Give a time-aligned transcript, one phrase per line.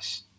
[0.00, 0.29] し。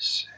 [0.00, 0.29] Sure.